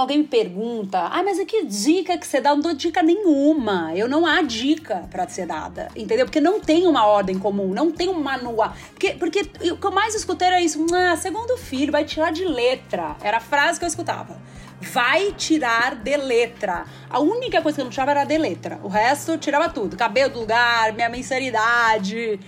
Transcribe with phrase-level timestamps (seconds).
[0.00, 2.50] alguém me pergunta, ah, mas que dica que você dá?
[2.50, 3.92] Eu não dou dica nenhuma.
[3.94, 6.26] Eu não há dica para ser dada, entendeu?
[6.26, 8.72] Porque não tem uma ordem comum, não tem um manual.
[8.90, 9.40] Porque, porque
[9.70, 13.16] o que eu mais escutei era isso, ah, segundo filho, vai tirar de letra.
[13.22, 14.40] Era a frase que eu escutava.
[14.80, 16.84] Vai tirar de letra.
[17.10, 18.78] A única coisa que eu não tirava era de letra.
[18.82, 19.96] O resto tirava tudo.
[19.96, 22.38] Cabelo do lugar, minha mensalidade.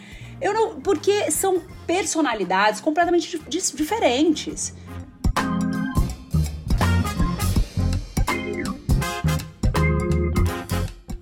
[0.41, 0.81] Eu não.
[0.81, 4.73] Porque são personalidades completamente diferentes.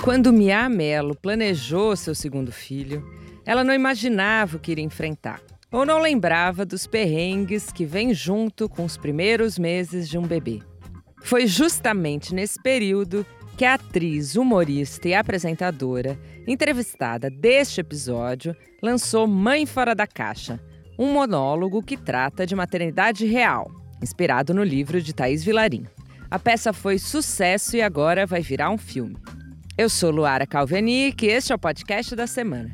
[0.08, 3.06] Quando Mia Mello planejou seu segundo filho,
[3.44, 5.38] ela não imaginava o que iria enfrentar,
[5.70, 10.60] ou não lembrava dos perrengues que vêm junto com os primeiros meses de um bebê.
[11.22, 19.66] Foi justamente nesse período que a atriz, humorista e apresentadora, entrevistada deste episódio, lançou Mãe
[19.66, 20.58] Fora da Caixa,
[20.98, 23.70] um monólogo que trata de maternidade real,
[24.02, 25.84] inspirado no livro de Thaís Vilarim.
[26.30, 29.18] A peça foi sucesso e agora vai virar um filme.
[29.78, 32.68] Eu sou Luara Calvenic e este é o podcast da semana.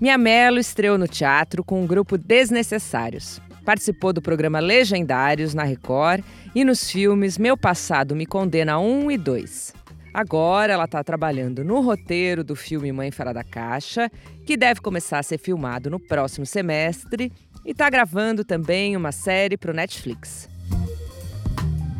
[0.00, 3.40] Minha Melo estreou no teatro com o grupo Desnecessários.
[3.64, 6.24] Participou do programa Legendários na Record
[6.56, 9.74] e nos filmes Meu Passado Me Condena 1 e 2.
[10.12, 14.10] Agora ela está trabalhando no roteiro do filme Mãe Fora da Caixa,
[14.44, 17.30] que deve começar a ser filmado no próximo semestre,
[17.64, 20.50] e está gravando também uma série para o Netflix.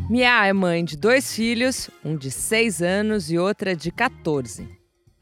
[0.09, 4.67] Mia é mãe de dois filhos, um de 6 anos e outra de 14.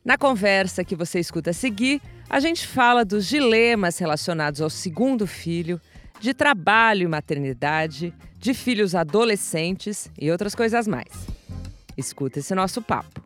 [0.04, 5.28] Na conversa que você escuta a seguir, a gente fala dos dilemas relacionados ao segundo
[5.28, 5.80] filho,
[6.20, 11.28] de trabalho e maternidade, de filhos adolescentes e outras coisas mais.
[11.96, 13.22] Escuta esse nosso papo.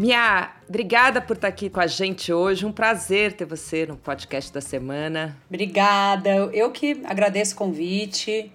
[0.00, 2.64] Mia, obrigada por estar aqui com a gente hoje.
[2.64, 5.36] Um prazer ter você no podcast da semana.
[5.46, 6.30] Obrigada.
[6.54, 8.50] Eu que agradeço o convite.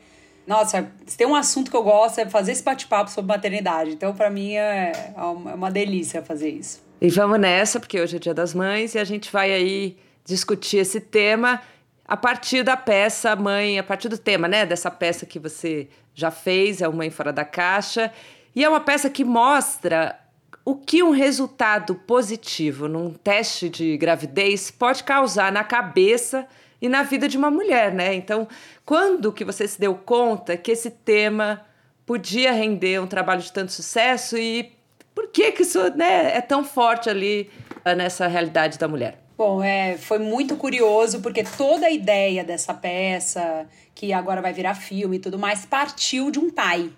[0.47, 3.91] Nossa, se tem um assunto que eu gosto é fazer esse bate-papo sobre maternidade.
[3.91, 6.83] Então, para mim, é, é uma delícia fazer isso.
[6.99, 10.77] E vamos nessa, porque hoje é Dia das Mães e a gente vai aí discutir
[10.77, 11.61] esse tema
[12.07, 14.65] a partir da peça Mãe, a partir do tema, né?
[14.65, 18.11] Dessa peça que você já fez, é o Mãe Fora da Caixa.
[18.55, 20.24] E é uma peça que mostra
[20.65, 26.47] o que um resultado positivo num teste de gravidez pode causar na cabeça
[26.81, 28.15] e na vida de uma mulher, né?
[28.15, 28.47] Então,
[28.83, 31.63] quando que você se deu conta que esse tema
[32.03, 34.71] podia render um trabalho de tanto sucesso e
[35.13, 37.49] por que que isso né, é tão forte ali
[37.83, 39.19] ah, nessa realidade da mulher?
[39.37, 44.75] Bom, é, foi muito curioso porque toda a ideia dessa peça, que agora vai virar
[44.75, 46.89] filme e tudo mais, partiu de um pai,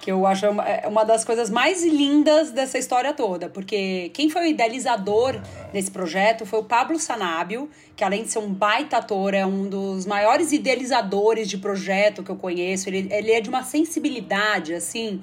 [0.00, 4.28] que eu acho uma, é uma das coisas mais lindas dessa história toda, porque quem
[4.28, 5.40] foi o idealizador
[5.72, 9.68] desse projeto foi o Pablo Sanabio, que além de ser um baita ator, é um
[9.68, 12.88] dos maiores idealizadores de projeto que eu conheço.
[12.88, 15.20] Ele, ele é de uma sensibilidade, assim,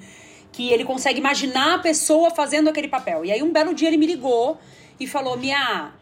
[0.52, 3.24] que ele consegue imaginar a pessoa fazendo aquele papel.
[3.24, 4.58] E aí um belo dia ele me ligou
[4.98, 5.92] e falou: Mia,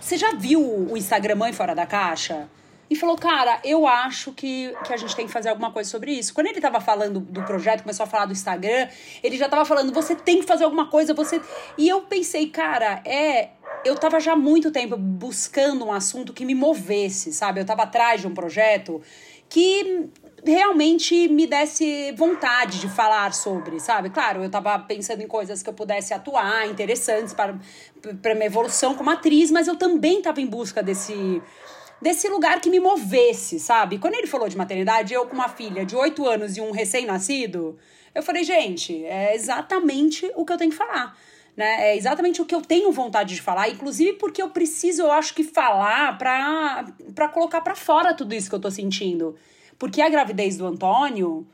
[0.00, 2.48] você já viu o Instagram Mãe Fora da Caixa?
[2.94, 6.12] E falou: Cara, eu acho que, que a gente tem que fazer alguma coisa sobre
[6.12, 6.32] isso.
[6.32, 8.88] Quando ele tava falando do projeto, começou a falar do Instagram,
[9.22, 11.40] ele já tava falando: Você tem que fazer alguma coisa, você.
[11.76, 13.50] E eu pensei, cara, é.
[13.84, 17.60] Eu tava já há muito tempo buscando um assunto que me movesse, sabe?
[17.60, 19.02] Eu tava atrás de um projeto
[19.48, 20.08] que
[20.44, 24.10] realmente me desse vontade de falar sobre, sabe?
[24.10, 27.58] Claro, eu tava pensando em coisas que eu pudesse atuar, interessantes para,
[28.20, 31.42] para minha evolução como atriz, mas eu também tava em busca desse
[32.00, 33.98] desse lugar que me movesse, sabe?
[33.98, 37.78] Quando ele falou de maternidade, eu com uma filha de 8 anos e um recém-nascido,
[38.14, 41.16] eu falei, gente, é exatamente o que eu tenho que falar.
[41.56, 41.90] Né?
[41.90, 45.34] É exatamente o que eu tenho vontade de falar, inclusive porque eu preciso, eu acho
[45.34, 46.84] que falar pra,
[47.14, 49.36] pra colocar pra fora tudo isso que eu tô sentindo.
[49.78, 51.46] Porque a gravidez do Antônio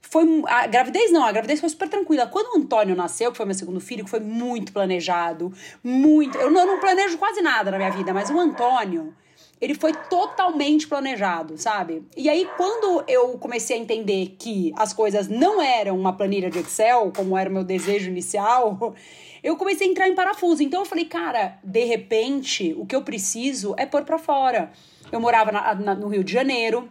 [0.00, 0.24] foi.
[0.46, 2.26] A gravidez não, a gravidez foi super tranquila.
[2.26, 5.52] Quando o Antônio nasceu, que foi meu segundo filho, que foi muito planejado,
[5.82, 6.38] muito.
[6.38, 9.14] Eu não, eu não planejo quase nada na minha vida, mas o Antônio
[9.60, 12.02] ele foi totalmente planejado, sabe?
[12.16, 16.58] E aí, quando eu comecei a entender que as coisas não eram uma planilha de
[16.58, 18.94] Excel, como era o meu desejo inicial,
[19.42, 20.62] eu comecei a entrar em parafuso.
[20.62, 24.70] Então, eu falei, cara, de repente, o que eu preciso é pôr pra fora.
[25.10, 26.88] Eu morava na, na, no Rio de Janeiro,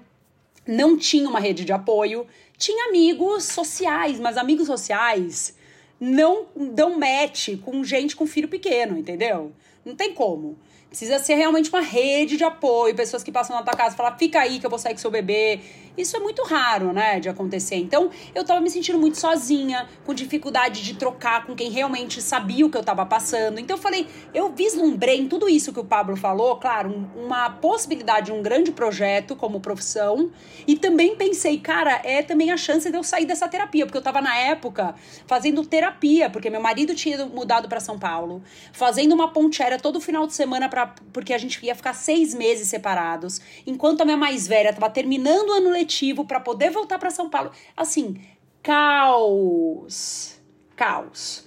[0.67, 2.25] não tinha uma rede de apoio,
[2.57, 5.55] tinha amigos sociais, mas amigos sociais
[5.99, 9.51] não dão match com gente com filho pequeno, entendeu?
[9.83, 10.57] Não tem como.
[10.95, 14.17] Precisa ser realmente uma rede de apoio, pessoas que passam na tua casa e falam,
[14.17, 15.59] fica aí que eu vou sair com seu bebê.
[15.97, 17.75] Isso é muito raro, né, de acontecer.
[17.77, 22.65] Então, eu tava me sentindo muito sozinha, com dificuldade de trocar com quem realmente sabia
[22.65, 23.59] o que eu tava passando.
[23.59, 27.49] Então, eu falei, eu vislumbrei em tudo isso que o Pablo falou, claro, um, uma
[27.49, 30.31] possibilidade de um grande projeto como profissão,
[30.67, 34.03] e também pensei, cara, é também a chance de eu sair dessa terapia, porque eu
[34.03, 34.95] tava na época
[35.25, 40.27] fazendo terapia, porque meu marido tinha mudado para São Paulo, fazendo uma ponte todo final
[40.27, 44.47] de semana para porque a gente ia ficar seis meses separados, enquanto a minha mais
[44.47, 45.84] velha tava terminando o ano letivo
[46.25, 47.51] para poder voltar para São Paulo.
[47.75, 48.21] Assim,
[48.61, 50.39] caos.
[50.75, 51.45] Caos.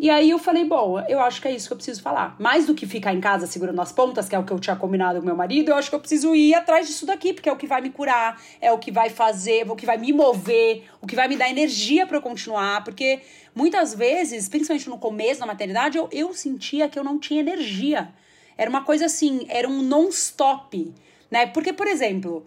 [0.00, 2.36] E aí eu falei, bom, eu acho que é isso que eu preciso falar.
[2.38, 4.76] Mais do que ficar em casa segurando as pontas, que é o que eu tinha
[4.76, 7.52] combinado com meu marido, eu acho que eu preciso ir atrás disso daqui, porque é
[7.52, 10.84] o que vai me curar, é o que vai fazer, o que vai me mover,
[11.00, 13.22] o que vai me dar energia para eu continuar, porque
[13.52, 18.08] muitas vezes, principalmente no começo da maternidade, eu, eu sentia que eu não tinha energia.
[18.56, 20.94] Era uma coisa assim, era um non-stop,
[21.28, 21.46] né?
[21.46, 22.46] Porque, por exemplo,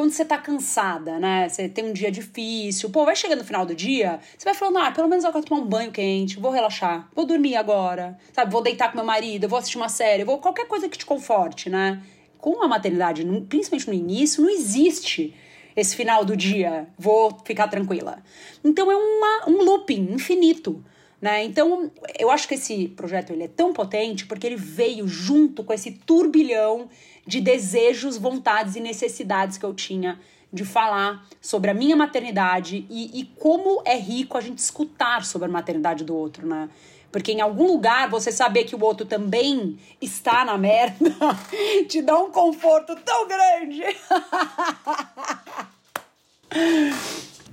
[0.00, 1.46] quando você tá cansada, né?
[1.46, 4.78] Você tem um dia difícil, pô, vai chegando no final do dia, você vai falando,
[4.78, 8.50] ah, pelo menos eu quero tomar um banho quente, vou relaxar, vou dormir agora, sabe?
[8.50, 11.68] Vou deitar com meu marido, vou assistir uma série, vou qualquer coisa que te conforte,
[11.68, 12.02] né?
[12.38, 15.34] Com a maternidade, principalmente no início, não existe
[15.76, 18.22] esse final do dia, vou ficar tranquila.
[18.64, 20.82] Então é uma, um looping infinito.
[21.20, 21.44] Né?
[21.44, 25.74] Então, eu acho que esse projeto ele é tão potente porque ele veio junto com
[25.74, 26.88] esse turbilhão
[27.30, 30.18] de desejos, vontades e necessidades que eu tinha
[30.52, 35.46] de falar sobre a minha maternidade e, e como é rico a gente escutar sobre
[35.46, 36.68] a maternidade do outro, né?
[37.12, 41.14] Porque em algum lugar você saber que o outro também está na merda
[41.88, 43.84] te dá um conforto tão grande.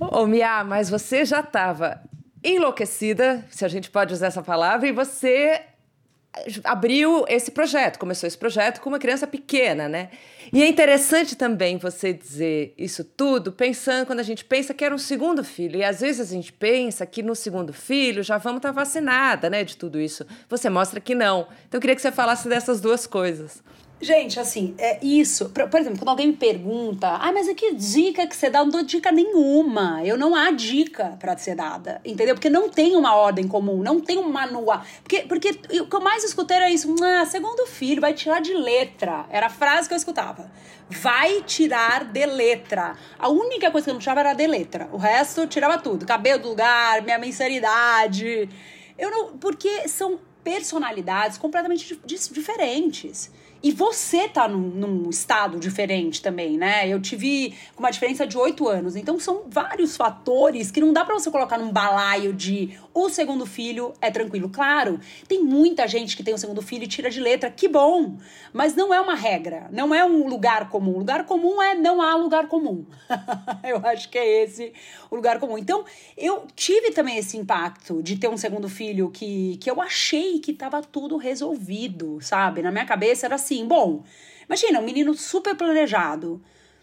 [0.00, 2.02] Ô, Mia, mas você já estava
[2.42, 5.62] enlouquecida, se a gente pode usar essa palavra, e você
[6.64, 10.10] abriu esse projeto, começou esse projeto com uma criança pequena, né?
[10.52, 14.94] E é interessante também você dizer isso tudo pensando quando a gente pensa que era
[14.94, 15.78] um segundo filho.
[15.78, 19.62] E às vezes a gente pensa que no segundo filho já vamos estar vacinada, né,
[19.62, 20.26] de tudo isso.
[20.48, 21.48] Você mostra que não.
[21.66, 23.62] Então eu queria que você falasse dessas duas coisas.
[24.00, 25.48] Gente, assim, é isso.
[25.48, 28.60] Por, por, exemplo, quando alguém me pergunta, ah, mas que dica que você dá?
[28.60, 30.00] Eu não dou dica nenhuma.
[30.04, 32.36] Eu não há dica para ser dada, entendeu?
[32.36, 34.82] Porque não tem uma ordem comum, não tem um manual.
[35.02, 35.50] Porque, porque
[35.80, 39.26] o que eu mais escutei era isso, ah, segundo filho, vai tirar de letra.
[39.30, 40.48] Era a frase que eu escutava.
[40.88, 42.96] Vai tirar de letra.
[43.18, 44.88] A única coisa que eu não tirava era de letra.
[44.92, 46.06] O resto, tirava tudo.
[46.06, 48.48] Cabelo do lugar, minha mensalidade.
[48.96, 49.36] Eu não.
[49.38, 53.30] Porque são personalidades completamente diferentes.
[53.62, 56.88] E você tá num, num, estado diferente também, né?
[56.88, 58.94] Eu tive uma diferença de oito anos.
[58.94, 63.46] Então são vários fatores que não dá para você colocar num balaio de o segundo
[63.46, 64.48] filho é tranquilo.
[64.48, 68.16] Claro, tem muita gente que tem o segundo filho e tira de letra, que bom.
[68.52, 70.94] Mas não é uma regra, não é um lugar comum.
[70.94, 72.84] O lugar comum é não há lugar comum.
[73.64, 74.72] eu acho que é esse
[75.10, 75.56] o lugar comum.
[75.56, 75.84] Então,
[76.16, 80.52] eu tive também esse impacto de ter um segundo filho que, que eu achei que
[80.52, 82.62] tava tudo resolvido, sabe?
[82.62, 84.02] Na minha cabeça era assim, bom,
[84.46, 86.40] imagina, um menino super planejado.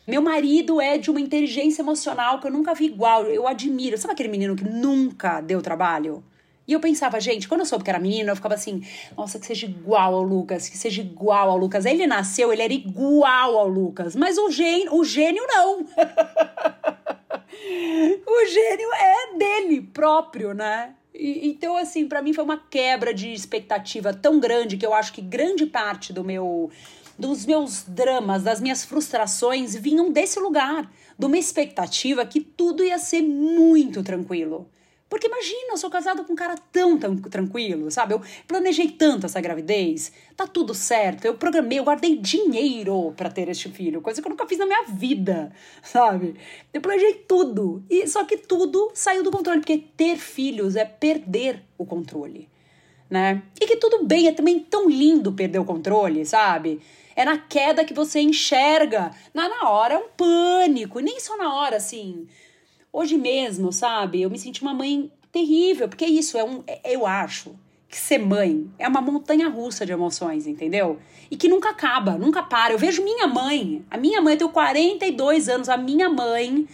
[0.07, 3.97] Meu marido é de uma inteligência emocional que eu nunca vi igual, eu admiro.
[3.97, 6.23] Sabe aquele menino que nunca deu trabalho?
[6.67, 8.83] E eu pensava, gente, quando eu soube que era menino, eu ficava assim,
[9.15, 11.85] nossa, que seja igual ao Lucas, que seja igual ao Lucas.
[11.85, 15.79] Aí ele nasceu, ele era igual ao Lucas, mas o gênio, o gênio não.
[18.27, 20.93] o gênio é dele próprio, né?
[21.13, 25.13] E, então, assim, para mim foi uma quebra de expectativa tão grande que eu acho
[25.13, 26.71] que grande parte do meu
[27.17, 32.99] dos meus dramas, das minhas frustrações vinham desse lugar, de uma expectativa que tudo ia
[32.99, 34.69] ser muito tranquilo.
[35.07, 38.15] Porque imagina, eu sou casada com um cara tão, tão tranquilo, sabe?
[38.15, 41.25] Eu planejei tanto essa gravidez, tá tudo certo.
[41.25, 44.65] Eu programei, eu guardei dinheiro para ter este filho, coisa que eu nunca fiz na
[44.65, 46.35] minha vida, sabe?
[46.73, 47.83] Eu planejei tudo.
[47.89, 52.49] E só que tudo saiu do controle, porque ter filhos é perder o controle,
[53.07, 53.43] né?
[53.61, 56.81] E que tudo bem, é também tão lindo perder o controle, sabe?
[57.15, 59.11] É na queda que você enxerga.
[59.33, 62.27] Na, na hora é um pânico, nem só na hora, assim
[62.97, 66.63] Hoje mesmo, sabe, eu me senti uma mãe terrível, porque isso é um.
[66.65, 67.53] É, eu acho
[67.89, 70.97] que ser mãe é uma montanha russa de emoções, entendeu?
[71.29, 72.71] E que nunca acaba, nunca para.
[72.71, 76.65] Eu vejo minha mãe, a minha mãe, eu tenho 42 anos, a minha mãe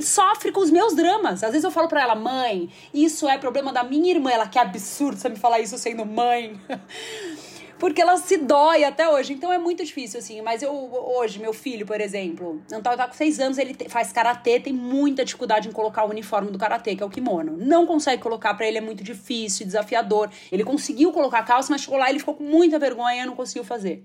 [0.00, 1.44] sofre com os meus dramas.
[1.44, 4.30] Às vezes eu falo para ela, mãe, isso é problema da minha irmã.
[4.30, 6.58] Ela, que absurdo você me falar isso sendo mãe.
[7.78, 9.32] porque ela se dói até hoje.
[9.32, 10.40] Então é muito difícil, assim.
[10.42, 14.60] Mas eu, hoje, meu filho, por exemplo, não tá, com seis anos, ele faz karatê,
[14.60, 17.56] tem muita dificuldade em colocar o uniforme do karatê, que é o kimono.
[17.56, 20.30] Não consegue colocar, para ele é muito difícil, desafiador.
[20.50, 23.36] Ele conseguiu colocar a calça, mas chegou lá ele ficou com muita vergonha e não
[23.36, 24.04] conseguiu fazer.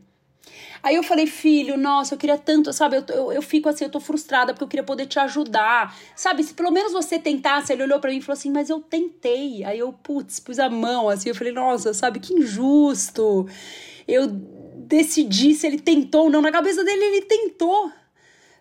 [0.82, 2.98] Aí eu falei, filho, nossa, eu queria tanto, sabe?
[2.98, 5.96] Eu, eu, eu, fico assim, eu tô frustrada porque eu queria poder te ajudar.
[6.16, 8.80] Sabe, se pelo menos você tentasse, ele olhou para mim e falou assim, mas eu
[8.80, 9.64] tentei.
[9.66, 13.48] Aí eu, putz, pus a mão assim, eu falei, nossa, sabe, que injusto.
[14.08, 16.42] Eu decidi se ele tentou ou não.
[16.42, 17.92] Na cabeça dele, ele tentou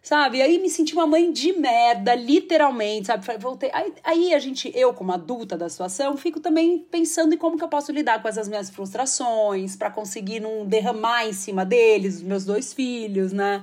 [0.09, 0.41] sabe?
[0.41, 3.27] Aí me senti uma mãe de merda, literalmente, sabe?
[3.39, 3.69] Voltei.
[3.75, 7.65] Aí, aí, a gente, eu como adulta da situação, fico também pensando em como que
[7.65, 12.23] eu posso lidar com essas minhas frustrações para conseguir não derramar em cima deles, os
[12.23, 13.63] meus dois filhos, né?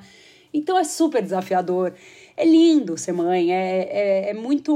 [0.53, 1.95] Então é super desafiador.
[2.37, 4.71] É lindo ser mãe, é, é, é muito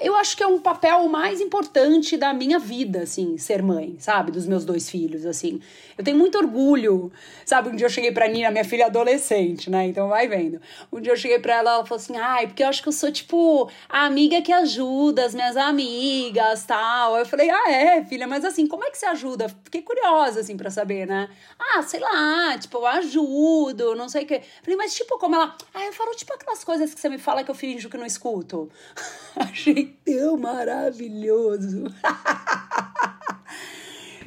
[0.00, 4.30] eu acho que é um papel mais importante da minha vida, assim, ser mãe, sabe?
[4.30, 5.60] Dos meus dois filhos, assim.
[5.98, 7.10] Eu tenho muito orgulho,
[7.44, 7.70] sabe?
[7.70, 9.84] Um dia eu cheguei pra Nina, minha filha adolescente, né?
[9.88, 10.60] Então vai vendo.
[10.92, 12.92] Um dia eu cheguei pra ela, ela falou assim: ai, porque eu acho que eu
[12.92, 17.16] sou, tipo, a amiga que ajuda as minhas amigas, tal.
[17.18, 19.48] Eu falei: ah, é, filha, mas assim, como é que você ajuda?
[19.64, 21.28] Fiquei curiosa, assim, pra saber, né?
[21.58, 24.40] Ah, sei lá, tipo, eu ajudo, não sei o quê.
[24.62, 25.56] Falei, mas tipo, como ela.
[25.74, 28.06] Ah, eu falo, tipo, aquelas coisas que você me fala que eu finjo que não
[28.06, 28.70] escuto.
[29.34, 31.86] Achei tão maravilhoso.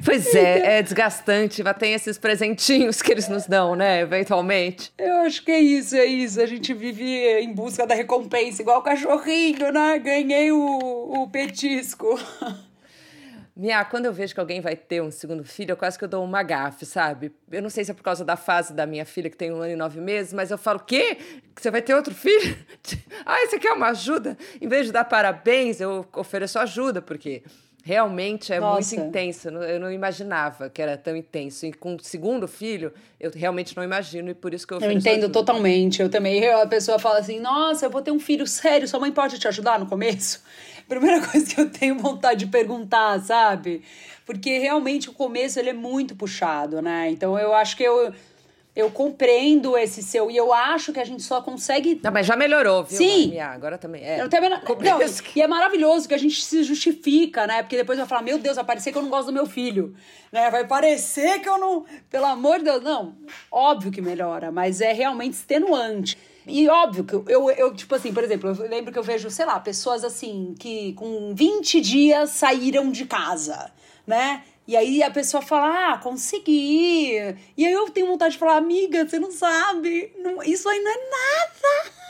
[0.04, 4.92] Pois é, é desgastante, mas tem esses presentinhos que eles nos dão, né, eventualmente.
[4.98, 6.40] Eu acho que é isso, é isso.
[6.40, 9.98] A gente vive em busca da recompensa, igual o cachorrinho, né?
[9.98, 12.18] Ganhei o, o petisco.
[13.54, 16.08] Minha, quando eu vejo que alguém vai ter um segundo filho, eu quase que eu
[16.08, 17.30] dou uma gafe, sabe?
[17.50, 19.56] Eu não sei se é por causa da fase da minha filha, que tem um
[19.56, 21.18] ano e nove meses, mas eu falo, quê?
[21.54, 22.56] Que você vai ter outro filho?
[23.26, 24.38] ah, você quer uma ajuda?
[24.58, 27.42] Em vez de dar parabéns, eu ofereço ajuda, porque
[27.82, 28.94] realmente é Nossa.
[28.96, 29.48] muito intenso.
[29.48, 31.66] Eu não imaginava que era tão intenso.
[31.66, 34.92] E com o segundo filho, eu realmente não imagino, e por isso que eu Eu
[34.92, 35.32] entendo ajuda.
[35.32, 36.00] totalmente.
[36.00, 39.10] Eu também, a pessoa fala assim, nossa, eu vou ter um filho sério, sua mãe
[39.12, 40.42] pode te ajudar no começo?
[40.88, 43.82] primeira coisa que eu tenho vontade de perguntar, sabe?
[44.24, 47.10] Porque realmente o começo ele é muito puxado, né?
[47.10, 48.12] Então eu acho que eu
[48.74, 52.00] eu compreendo esse seu e eu acho que a gente só consegue.
[52.02, 52.96] Não, mas já melhorou, viu?
[52.96, 53.38] Sim.
[53.38, 54.02] agora também.
[54.02, 54.20] É.
[54.20, 54.58] Eu também não...
[54.58, 55.00] não,
[55.36, 57.62] e é maravilhoso que a gente se justifica, né?
[57.62, 59.94] Porque depois vai falar: meu Deus, vai parecer que eu não gosto do meu filho.
[60.32, 60.50] Né?
[60.50, 61.84] Vai parecer que eu não.
[62.08, 62.82] Pelo amor de Deus.
[62.82, 63.14] Não,
[63.50, 66.16] óbvio que melhora, mas é realmente extenuante.
[66.46, 69.44] E óbvio que eu, eu, tipo assim, por exemplo, eu lembro que eu vejo, sei
[69.44, 73.70] lá, pessoas assim, que com 20 dias saíram de casa,
[74.06, 74.42] né?
[74.66, 77.16] E aí a pessoa fala, ah, consegui.
[77.56, 80.90] E aí eu tenho vontade de falar, amiga, você não sabe, não, isso aí não
[80.90, 82.01] é nada.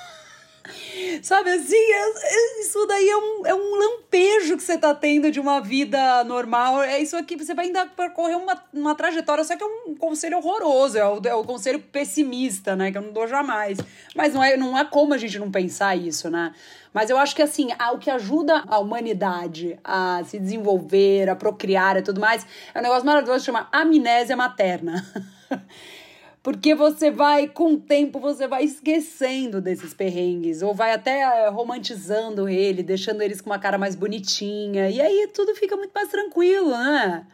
[1.22, 5.30] Sabe assim, é, é, isso daí é um, é um lampejo que você tá tendo
[5.30, 6.82] de uma vida normal.
[6.82, 10.38] É isso aqui, você vai ainda percorrer uma, uma trajetória, só que é um conselho
[10.38, 12.92] horroroso, é o, é o conselho pessimista, né?
[12.92, 13.78] Que eu não dou jamais.
[14.14, 16.54] Mas não é, não é como a gente não pensar isso, né?
[16.92, 21.96] Mas eu acho que assim, o que ajuda a humanidade a se desenvolver, a procriar
[21.96, 25.04] e tudo mais, é um negócio maravilhoso que chama amnésia materna.
[26.42, 31.48] Porque você vai, com o tempo, você vai esquecendo desses perrengues, ou vai até eh,
[31.50, 34.90] romantizando ele, deixando eles com uma cara mais bonitinha.
[34.90, 37.24] E aí tudo fica muito mais tranquilo, né?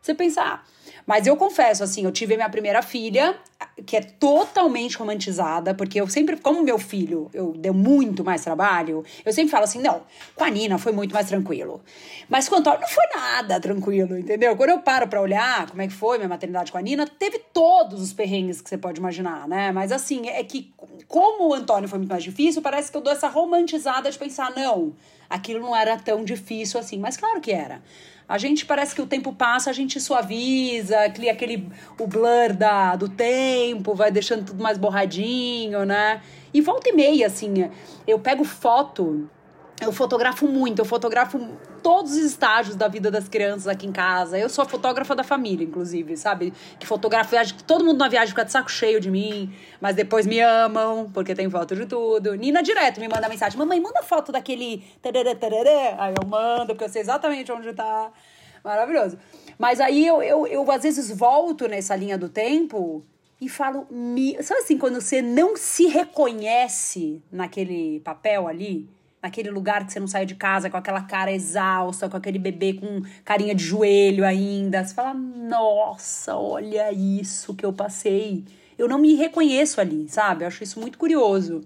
[0.00, 0.73] Você pensar, ah,
[1.06, 3.36] mas eu confesso, assim, eu tive minha primeira filha,
[3.84, 9.04] que é totalmente romantizada, porque eu sempre, como meu filho, eu deu muito mais trabalho,
[9.24, 10.02] eu sempre falo assim, não,
[10.34, 11.82] com a Nina foi muito mais tranquilo.
[12.28, 14.56] Mas com o Antônio não foi nada tranquilo, entendeu?
[14.56, 17.38] Quando eu paro pra olhar como é que foi minha maternidade com a Nina, teve
[17.52, 19.72] todos os perrengues que você pode imaginar, né?
[19.72, 20.72] Mas assim, é que
[21.06, 24.54] como o Antônio foi muito mais difícil, parece que eu dou essa romantizada de pensar,
[24.54, 24.94] não,
[25.28, 26.98] aquilo não era tão difícil assim.
[26.98, 27.82] Mas claro que era.
[28.28, 32.96] A gente parece que o tempo passa, a gente suaviza, cria aquele o blur da,
[32.96, 36.22] do tempo, vai deixando tudo mais borradinho, né?
[36.52, 37.70] E volta e meia, assim,
[38.06, 39.28] eu pego foto
[39.80, 41.38] eu fotografo muito, eu fotografo
[41.82, 44.38] todos os estágios da vida das crianças aqui em casa.
[44.38, 46.52] Eu sou a fotógrafa da família, inclusive, sabe?
[46.78, 50.26] Que fotografa viagem, todo mundo na viagem fica de saco cheio de mim, mas depois
[50.26, 52.34] me amam, porque tem foto de tudo.
[52.34, 54.84] Nina direto me manda mensagem: Mamãe, manda foto daquele.
[55.02, 55.96] Tarará, tarará.
[55.98, 58.12] Aí eu mando, porque eu sei exatamente onde tá.
[58.62, 59.18] Maravilhoso.
[59.58, 63.04] Mas aí eu, eu, eu às vezes volto nessa linha do tempo
[63.40, 63.86] e falo.
[64.40, 68.88] Sabe assim, quando você não se reconhece naquele papel ali?
[69.24, 72.74] Naquele lugar que você não saiu de casa com aquela cara exausta, com aquele bebê
[72.74, 74.84] com carinha de joelho ainda.
[74.84, 78.44] Você fala, nossa, olha isso que eu passei.
[78.76, 80.44] Eu não me reconheço ali, sabe?
[80.44, 81.62] Eu acho isso muito curioso.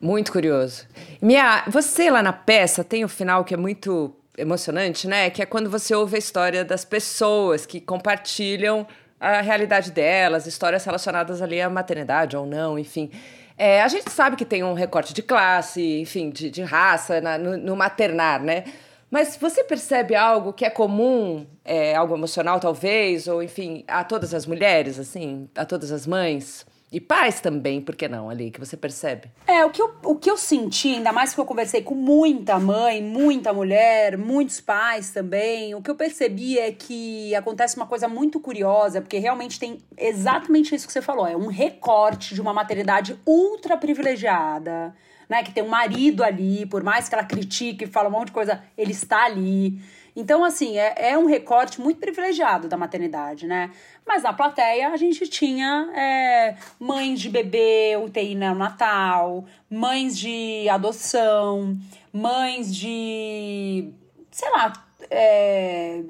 [0.00, 0.86] Muito curioso.
[1.20, 5.28] Mia, você lá na peça tem o um final que é muito emocionante, né?
[5.28, 8.86] Que é quando você ouve a história das pessoas que compartilham
[9.18, 13.10] a realidade delas, histórias relacionadas ali à maternidade ou não, enfim.
[13.58, 17.38] É, a gente sabe que tem um recorte de classe, enfim, de, de raça na,
[17.38, 18.64] no, no, maternar, né?
[19.10, 24.34] Mas você percebe algo que é comum, é, algo emocional talvez, ou enfim, a todas
[24.34, 26.66] as mulheres, assim, a todas as mães?
[26.90, 29.28] E pais também, por que não, ali, que você percebe?
[29.44, 32.60] É, o que, eu, o que eu senti, ainda mais que eu conversei com muita
[32.60, 38.06] mãe, muita mulher, muitos pais também, o que eu percebi é que acontece uma coisa
[38.06, 42.54] muito curiosa, porque realmente tem exatamente isso que você falou, é um recorte de uma
[42.54, 44.94] maternidade ultra privilegiada,
[45.28, 48.26] né, que tem um marido ali, por mais que ela critique e fala um monte
[48.26, 49.76] de coisa, ele está ali.
[50.16, 53.70] Então, assim, é, é um recorte muito privilegiado da maternidade, né?
[54.06, 61.78] Mas na plateia a gente tinha é, mães de bebê, UTI neonatal, mães de adoção,
[62.10, 63.92] mães de.
[64.30, 64.72] sei lá.
[65.10, 66.02] É,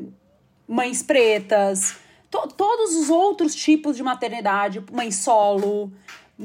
[0.68, 1.96] mães pretas,
[2.30, 5.92] to, todos os outros tipos de maternidade, mãe solo.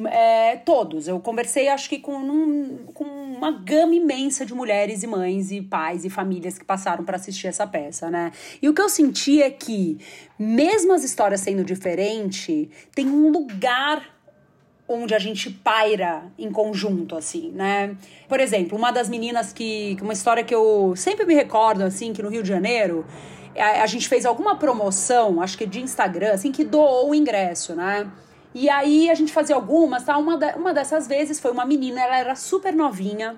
[0.05, 1.07] É, todos.
[1.07, 5.62] Eu conversei, acho que com, um, com uma gama imensa de mulheres e mães e
[5.62, 8.31] pais e famílias que passaram para assistir essa peça, né?
[8.62, 10.00] E o que eu senti é que,
[10.39, 14.01] mesmo as histórias sendo diferentes, tem um lugar
[14.88, 17.95] onde a gente paira em conjunto, assim, né?
[18.29, 19.98] Por exemplo, uma das meninas que.
[20.01, 23.05] Uma história que eu sempre me recordo, assim, que no Rio de Janeiro.
[23.57, 27.75] A, a gente fez alguma promoção, acho que de Instagram, assim, que doou o ingresso,
[27.75, 28.10] né?
[28.53, 30.17] E aí a gente fazia algumas, tá?
[30.17, 33.38] Uma, de, uma dessas vezes foi uma menina, ela era super novinha.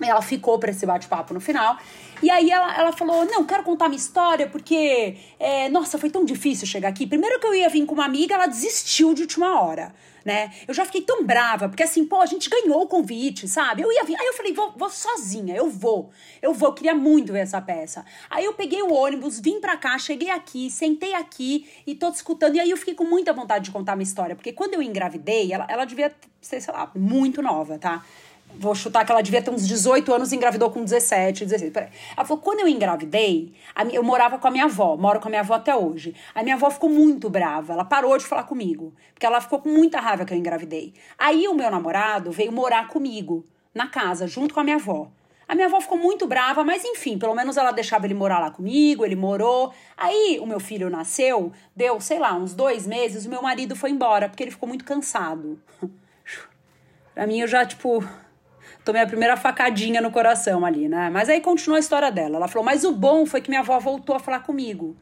[0.00, 1.76] Ela ficou para esse bate-papo no final.
[2.22, 6.24] E aí ela, ela falou: Não, quero contar minha história porque, é, nossa, foi tão
[6.24, 7.06] difícil chegar aqui.
[7.06, 9.92] Primeiro que eu ia vir com uma amiga, ela desistiu de última hora
[10.28, 10.52] né?
[10.68, 13.80] Eu já fiquei tão brava, porque assim, pô, a gente ganhou o convite, sabe?
[13.80, 14.14] Eu ia vir.
[14.20, 16.10] Aí eu falei, vou, vou sozinha, eu vou.
[16.42, 18.04] Eu vou, queria muito ver essa peça.
[18.28, 22.56] Aí eu peguei o ônibus, vim pra cá, cheguei aqui, sentei aqui e tô escutando.
[22.56, 25.50] E aí eu fiquei com muita vontade de contar minha história, porque quando eu engravidei,
[25.50, 28.04] ela, ela devia ser, sei lá, muito nova, tá?
[28.54, 31.72] Vou chutar que ela devia ter uns 18 anos e engravidou com 17, 16.
[31.72, 31.90] Peraí.
[32.16, 33.52] Ela falou: quando eu engravidei,
[33.92, 36.14] eu morava com a minha avó, moro com a minha avó até hoje.
[36.34, 39.68] A minha avó ficou muito brava, ela parou de falar comigo, porque ela ficou com
[39.68, 40.92] muita raiva que eu engravidei.
[41.16, 45.08] Aí o meu namorado veio morar comigo, na casa, junto com a minha avó.
[45.48, 48.50] A minha avó ficou muito brava, mas enfim, pelo menos ela deixava ele morar lá
[48.50, 49.72] comigo, ele morou.
[49.96, 53.90] Aí o meu filho nasceu, deu, sei lá, uns dois meses, o meu marido foi
[53.90, 55.58] embora, porque ele ficou muito cansado.
[57.14, 58.06] pra mim, eu já, tipo,
[58.88, 61.10] tomei a primeira facadinha no coração ali, né?
[61.10, 62.36] Mas aí continua a história dela.
[62.36, 64.96] Ela falou, mas o bom foi que minha avó voltou a falar comigo.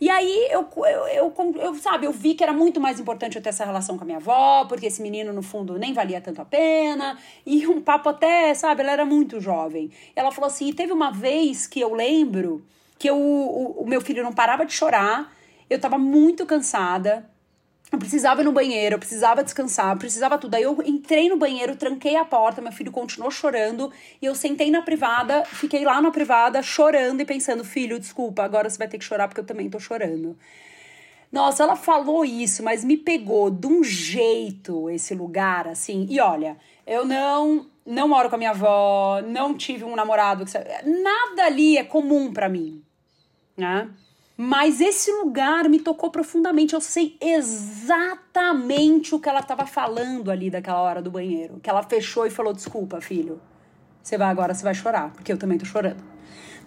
[0.00, 3.42] E aí eu, eu, eu, eu, sabe, eu vi que era muito mais importante eu
[3.42, 6.40] ter essa relação com a minha avó, porque esse menino, no fundo, nem valia tanto
[6.40, 7.18] a pena.
[7.44, 9.90] E um papo até, sabe, ela era muito jovem.
[10.14, 12.64] Ela falou assim: teve uma vez que eu lembro
[12.98, 15.30] que eu, o, o meu filho não parava de chorar,
[15.68, 17.28] eu tava muito cansada.
[17.92, 20.56] Eu precisava ir no banheiro, eu precisava descansar, eu precisava tudo.
[20.56, 24.70] Aí eu entrei no banheiro, tranquei a porta, meu filho continuou chorando e eu sentei
[24.70, 28.98] na privada, fiquei lá na privada chorando e pensando: filho, desculpa, agora você vai ter
[28.98, 30.36] que chorar porque eu também tô chorando.
[31.30, 36.06] Nossa, ela falou isso, mas me pegou de um jeito esse lugar, assim.
[36.10, 40.44] E olha, eu não não moro com a minha avó, não tive um namorado,
[40.84, 42.82] nada ali é comum para mim,
[43.56, 43.88] né?
[44.36, 46.74] Mas esse lugar me tocou profundamente.
[46.74, 51.58] Eu sei exatamente o que ela estava falando ali daquela hora do banheiro.
[51.62, 53.40] Que ela fechou e falou: Desculpa, filho.
[54.02, 56.15] Você vai agora, você vai chorar, porque eu também tô chorando.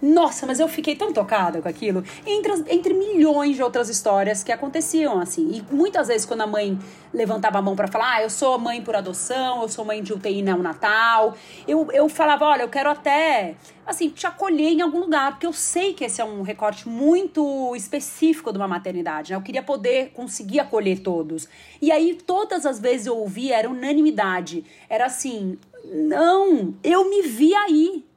[0.02, 2.04] Nossa, mas eu fiquei tão tocada com aquilo.
[2.26, 5.52] Entre, entre milhões de outras histórias que aconteciam assim.
[5.52, 6.80] E muitas vezes, quando a mãe
[7.14, 10.14] levantava a mão para falar, ah, eu sou mãe por adoção, eu sou mãe de
[10.14, 11.36] UTI neonatal,
[11.68, 15.54] eu, eu falava, olha, eu quero até, assim, te acolher em algum lugar, porque eu
[15.54, 19.38] sei que esse é um recorte muito específico de uma maternidade, né?
[19.38, 21.50] Eu queria poder conseguir acolher todos.
[21.82, 24.64] E aí, todas as vezes eu ouvia, era unanimidade.
[24.88, 28.09] Era assim, não, eu me vi aí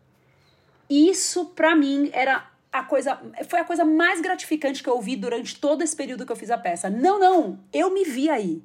[0.93, 3.19] isso, para mim, era a coisa.
[3.49, 6.51] Foi a coisa mais gratificante que eu ouvi durante todo esse período que eu fiz
[6.51, 6.91] a peça.
[6.91, 8.63] Não, não, eu me vi aí.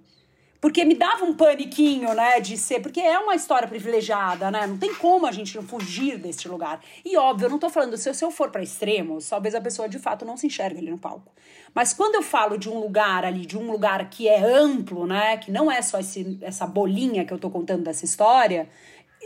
[0.59, 2.81] Porque me dava um paniquinho, né, de ser.
[2.81, 4.65] Porque é uma história privilegiada, né?
[4.65, 6.81] Não tem como a gente não fugir deste lugar.
[7.05, 9.99] E óbvio, eu não tô falando, se eu, for para extremos, talvez a pessoa de
[9.99, 11.31] fato não se enxergue ali no palco.
[11.75, 15.37] Mas quando eu falo de um lugar ali, de um lugar que é amplo, né,
[15.37, 18.67] que não é só esse, essa bolinha que eu tô contando dessa história,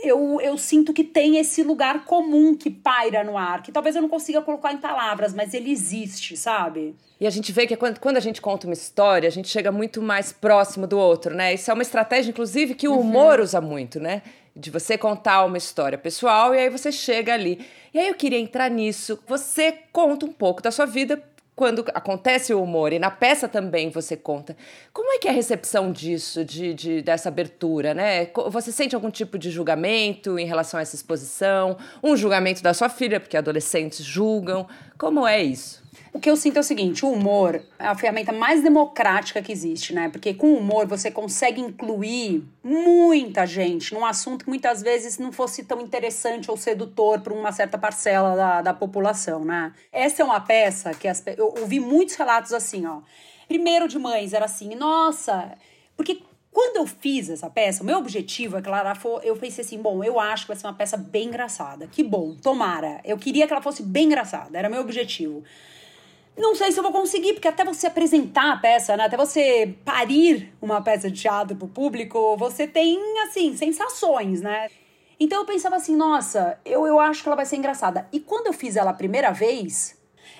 [0.02, 4.02] eu, eu sinto que tem esse lugar comum que paira no ar, que talvez eu
[4.02, 6.94] não consiga colocar em palavras, mas ele existe, sabe?
[7.20, 9.70] E a gente vê que quando, quando a gente conta uma história, a gente chega
[9.70, 11.54] muito mais próximo do outro, né?
[11.54, 13.00] Isso é uma estratégia, inclusive, que o uhum.
[13.00, 14.22] humor usa muito, né?
[14.54, 17.64] De você contar uma história pessoal e aí você chega ali.
[17.94, 19.18] E aí eu queria entrar nisso.
[19.26, 21.22] Você conta um pouco da sua vida
[21.62, 24.56] quando acontece o humor, e na peça também você conta,
[24.92, 28.28] como é que é a recepção disso, de, de, dessa abertura, né?
[28.50, 31.76] Você sente algum tipo de julgamento em relação a essa exposição?
[32.02, 34.66] Um julgamento da sua filha, porque adolescentes julgam.
[34.98, 35.81] Como é isso?
[36.14, 39.50] O que eu sinto é o seguinte: o humor é a ferramenta mais democrática que
[39.50, 40.10] existe, né?
[40.10, 45.32] Porque com o humor você consegue incluir muita gente num assunto que muitas vezes não
[45.32, 49.72] fosse tão interessante ou sedutor para uma certa parcela da, da população, né?
[49.90, 53.00] Essa é uma peça que as, eu ouvi muitos relatos assim, ó.
[53.48, 55.52] Primeiro de mães era assim, nossa,
[55.96, 56.22] porque
[56.52, 60.20] quando eu fiz essa peça, o meu objetivo é for, eu pensei assim, bom, eu
[60.20, 61.86] acho que vai ser uma peça bem engraçada.
[61.86, 63.00] Que bom, tomara.
[63.04, 65.42] Eu queria que ela fosse bem engraçada, era meu objetivo.
[66.36, 69.04] Não sei se eu vou conseguir, porque até você apresentar a peça, né?
[69.04, 74.68] Até você parir uma peça de teatro pro público, você tem, assim, sensações, né?
[75.20, 78.08] Então eu pensava assim, nossa, eu, eu acho que ela vai ser engraçada.
[78.12, 79.96] E quando eu fiz ela a primeira vez,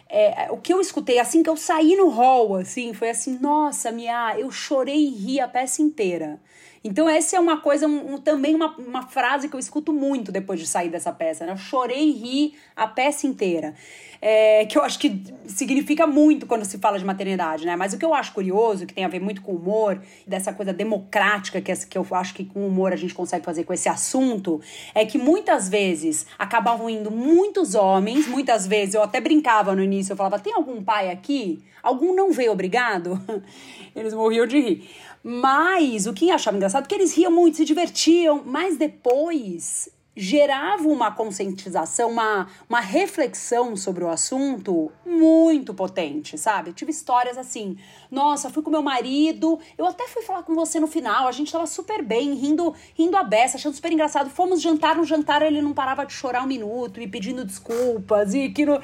[0.08, 3.92] é, o que eu escutei assim que eu saí no hall, assim, foi assim, nossa,
[3.92, 6.40] Mia, eu chorei e ri a peça inteira.
[6.84, 10.58] Então, essa é uma coisa, um, também uma, uma frase que eu escuto muito depois
[10.58, 11.52] de sair dessa peça, né?
[11.52, 13.74] Eu chorei e ri a peça inteira.
[14.20, 17.74] É, que eu acho que significa muito quando se fala de maternidade, né?
[17.76, 20.72] Mas o que eu acho curioso, que tem a ver muito com humor, dessa coisa
[20.72, 24.60] democrática que, que eu acho que com humor a gente consegue fazer com esse assunto,
[24.94, 30.12] é que muitas vezes acabavam indo muitos homens, muitas vezes eu até brincava no início,
[30.12, 31.62] eu falava: tem algum pai aqui?
[31.82, 33.20] Algum não veio obrigado?
[33.94, 34.88] Eles morriam de rir.
[35.22, 39.88] Mas o que eu achava engraçado é que eles riam muito, se divertiam, mas depois
[40.14, 46.70] gerava uma conscientização, uma, uma reflexão sobre o assunto muito potente, sabe?
[46.70, 47.78] Eu tive histórias assim,
[48.10, 51.50] nossa, fui com meu marido, eu até fui falar com você no final, a gente
[51.50, 54.28] tava super bem, rindo, rindo a beça, achando super engraçado.
[54.28, 58.50] Fomos jantar, no jantar ele não parava de chorar um minuto e pedindo desculpas e
[58.50, 58.80] que no...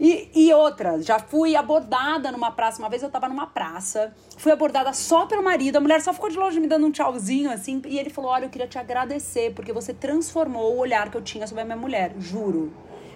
[0.00, 2.80] E, e outra, já fui abordada numa praça.
[2.80, 5.76] Uma vez eu tava numa praça, fui abordada só pelo marido.
[5.76, 7.82] A mulher só ficou de longe me dando um tchauzinho assim.
[7.86, 11.22] E ele falou: Olha, eu queria te agradecer porque você transformou o olhar que eu
[11.22, 12.12] tinha sobre a minha mulher.
[12.18, 12.72] Juro.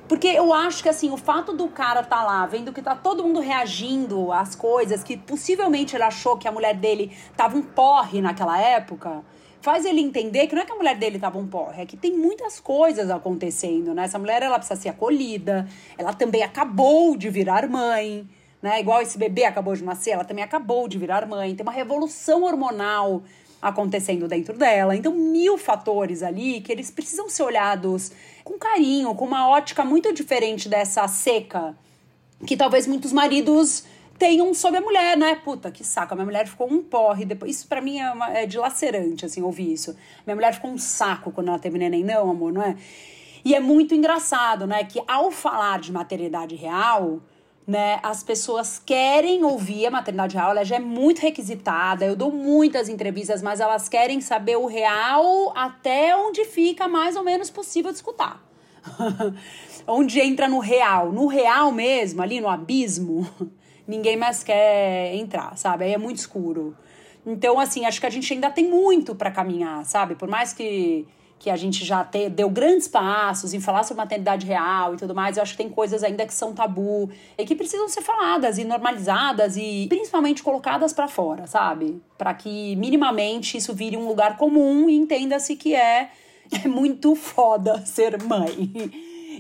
[0.09, 3.23] Porque eu acho que assim, o fato do cara tá lá, vendo que tá todo
[3.23, 8.21] mundo reagindo às coisas, que possivelmente ele achou que a mulher dele tava um porre
[8.21, 9.23] naquela época,
[9.62, 11.97] faz ele entender que não é que a mulher dele tava um porre, é que
[11.97, 14.05] tem muitas coisas acontecendo, né?
[14.05, 18.29] Essa mulher, ela precisa ser acolhida, ela também acabou de virar mãe,
[18.61, 18.81] né?
[18.81, 22.43] Igual esse bebê acabou de nascer, ela também acabou de virar mãe, tem uma revolução
[22.43, 23.23] hormonal
[23.62, 24.96] acontecendo dentro dela.
[24.96, 28.11] Então, mil fatores ali que eles precisam ser olhados
[28.42, 31.75] com carinho, com uma ótica muito diferente dessa seca
[32.44, 33.85] que talvez muitos maridos
[34.18, 35.37] tenham sobre a mulher, né?
[35.37, 36.12] Puta, que saco.
[36.12, 37.25] A minha mulher ficou um porre.
[37.25, 39.96] Depois, isso para mim é, uma, é dilacerante, assim, ouvir isso.
[40.27, 42.05] Minha mulher ficou um saco quando ela teve neném.
[42.05, 42.77] Não, amor, não é?
[43.44, 44.85] E é muito engraçado, né?
[44.85, 47.20] Que ao falar de maternidade real,
[47.66, 48.01] né?
[48.03, 52.05] As pessoas querem ouvir a maternidade real, ela já é muito requisitada.
[52.05, 57.22] Eu dou muitas entrevistas, mas elas querem saber o real até onde fica mais ou
[57.22, 58.42] menos possível de escutar.
[59.87, 63.29] onde entra no real, no real mesmo, ali no abismo
[63.87, 65.85] ninguém mais quer entrar, sabe?
[65.85, 66.77] Aí é muito escuro.
[67.25, 70.14] Então, assim, acho que a gente ainda tem muito para caminhar, sabe?
[70.14, 71.07] Por mais que,
[71.42, 75.12] que a gente já te, deu grandes passos em falar sobre maternidade real e tudo
[75.12, 78.59] mais, eu acho que tem coisas ainda que são tabu e que precisam ser faladas
[78.59, 82.00] e normalizadas e principalmente colocadas para fora, sabe?
[82.16, 86.11] Para que minimamente isso vire um lugar comum e entenda-se que é,
[86.64, 88.70] é muito foda ser mãe.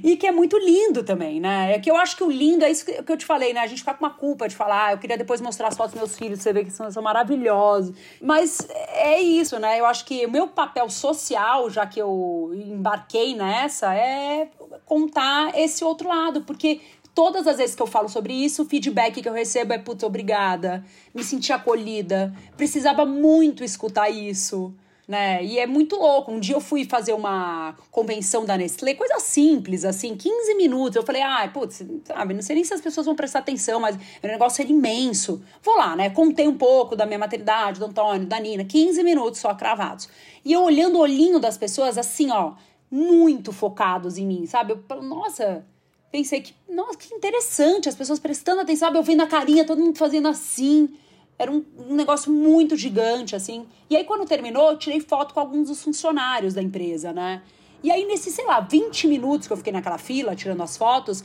[0.02, 1.74] E que é muito lindo também, né?
[1.74, 3.60] É que eu acho que o lindo é isso que eu te falei, né?
[3.60, 5.92] A gente fica com uma culpa de falar, ah, eu queria depois mostrar as fotos
[5.92, 7.94] dos meus filhos, você vê que são, são maravilhosos.
[8.20, 9.80] Mas é isso, né?
[9.80, 14.48] Eu acho que o meu papel social, já que eu embarquei nessa, é
[14.84, 16.80] contar esse outro lado, porque
[17.14, 20.06] todas as vezes que eu falo sobre isso, o feedback que eu recebo é puta,
[20.06, 24.74] obrigada, me senti acolhida, precisava muito escutar isso
[25.06, 25.44] né?
[25.44, 26.30] E é muito louco.
[26.30, 30.96] Um dia eu fui fazer uma convenção da Nestlé, coisa simples, assim, 15 minutos.
[30.96, 33.96] Eu falei, ah, putz, sabe, não sei nem se as pessoas vão prestar atenção, mas
[33.96, 35.42] o negócio era imenso.
[35.62, 36.10] Vou lá, né?
[36.10, 40.08] Contei um pouco da minha maternidade, do Antônio, da Nina, 15 minutos só cravados.
[40.44, 42.54] E eu olhando o olhinho das pessoas, assim, ó,
[42.90, 44.72] muito focados em mim, sabe?
[44.72, 45.64] Eu, nossa,
[46.10, 48.98] pensei que, nossa, que interessante, as pessoas prestando atenção, sabe?
[48.98, 50.90] Eu vendo a carinha, todo mundo fazendo assim.
[51.38, 53.66] Era um, um, negócio muito gigante, assim.
[53.88, 57.42] E aí, quando terminou, eu tirei foto com alguns dos funcionários da empresa, né?
[57.82, 61.24] E aí, nesses, sei lá, 20 minutos que eu fiquei naquela fila, tirando as fotos,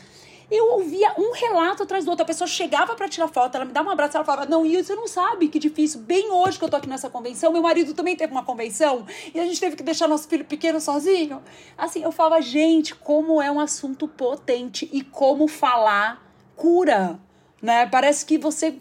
[0.49, 2.23] eu ouvia um relato atrás do outro.
[2.23, 4.81] A pessoa chegava para tirar foto, ela me dava um abraço, ela falava: Não, e
[4.81, 5.99] você não sabe que difícil.
[6.01, 9.39] Bem hoje que eu tô aqui nessa convenção, meu marido também teve uma convenção e
[9.39, 11.43] a gente teve que deixar nosso filho pequeno sozinho.
[11.77, 17.19] Assim, eu falava: Gente, como é um assunto potente e como falar cura
[17.61, 17.85] né?
[17.87, 18.75] Parece que você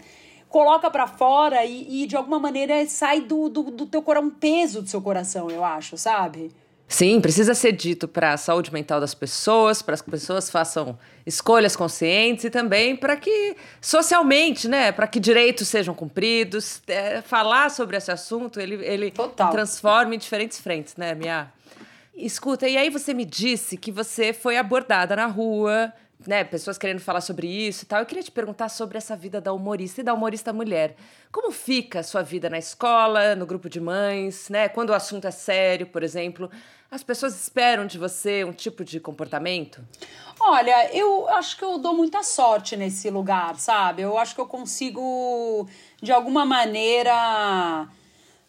[0.56, 4.30] coloca para fora e, e, de alguma maneira sai do, do, do teu coração, um
[4.30, 6.50] peso do seu coração, eu acho, sabe?
[6.88, 11.76] Sim, precisa ser dito para a saúde mental das pessoas, para as pessoas façam escolhas
[11.76, 16.80] conscientes e também para que socialmente, né, para que direitos sejam cumpridos.
[16.86, 19.12] É, falar sobre esse assunto, ele, ele
[19.50, 21.52] transforma em diferentes frentes, né, Mia?
[22.16, 25.92] Escuta, e aí você me disse que você foi abordada na rua,
[26.26, 28.00] né, pessoas querendo falar sobre isso e tal.
[28.00, 30.96] Eu queria te perguntar sobre essa vida da humorista e da humorista mulher.
[31.32, 34.68] Como fica a sua vida na escola, no grupo de mães, né?
[34.68, 36.50] Quando o assunto é sério, por exemplo,
[36.90, 39.82] as pessoas esperam de você um tipo de comportamento?
[40.38, 44.02] Olha, eu acho que eu dou muita sorte nesse lugar, sabe?
[44.02, 45.66] Eu acho que eu consigo,
[46.00, 47.88] de alguma maneira,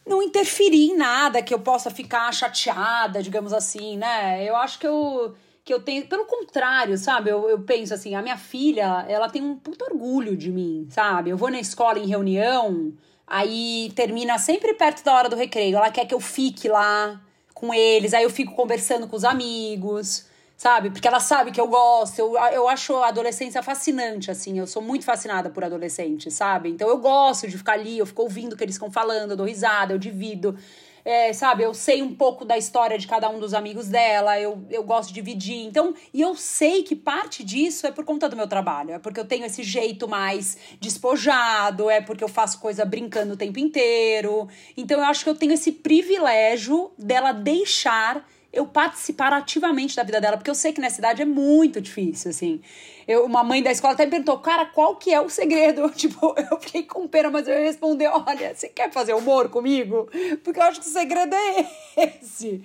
[0.06, 4.44] não interferir em nada que eu possa ficar chateada, digamos assim, né?
[4.44, 5.36] Eu acho que eu
[5.68, 6.08] que eu tenho.
[6.08, 7.30] Pelo contrário, sabe?
[7.30, 11.30] Eu, eu penso assim, a minha filha, ela tem um puto orgulho de mim, sabe?
[11.30, 12.94] Eu vou na escola em reunião,
[13.28, 15.76] aí termina sempre perto da hora do recreio.
[15.76, 17.22] Ela quer que eu fique lá
[17.54, 20.26] com eles, aí eu fico conversando com os amigos,
[20.56, 20.90] sabe?
[20.90, 22.18] Porque ela sabe que eu gosto.
[22.18, 24.58] Eu, eu acho a adolescência fascinante, assim.
[24.58, 26.70] Eu sou muito fascinada por adolescentes, sabe?
[26.70, 29.38] Então eu gosto de ficar ali, eu fico ouvindo o que eles estão falando, eu
[29.38, 30.58] dou risada, eu divido
[31.08, 34.62] é, sabe, eu sei um pouco da história de cada um dos amigos dela, eu,
[34.70, 35.66] eu gosto de dividir.
[35.66, 39.18] Então, e eu sei que parte disso é por conta do meu trabalho, é porque
[39.18, 44.50] eu tenho esse jeito mais despojado, é porque eu faço coisa brincando o tempo inteiro.
[44.76, 50.22] Então, eu acho que eu tenho esse privilégio dela deixar eu participar ativamente da vida
[50.22, 52.62] dela, porque eu sei que nessa idade é muito difícil, assim.
[53.08, 55.82] Eu, uma mãe da escola até me perguntou, cara, qual que é o segredo?
[55.82, 59.50] Eu, tipo, eu fiquei com pena, mas eu ia responder, olha, você quer fazer humor
[59.50, 60.10] comigo?
[60.44, 62.64] Porque eu acho que o segredo é esse.